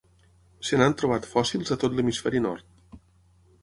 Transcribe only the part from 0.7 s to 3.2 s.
n'han trobat fòssils a tot l'hemisferi nord.